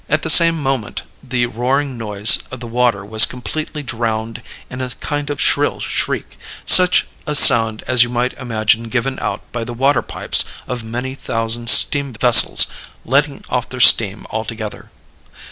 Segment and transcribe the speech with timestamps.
[0.09, 4.89] At the same moment the roaring noise of the water was completely drowned in a
[4.99, 9.75] kind of shrill shriek; such a sound as you might imagine given out by the
[9.75, 12.65] water pipes of many thousand steam vessels,
[13.05, 14.89] letting off their steam all together.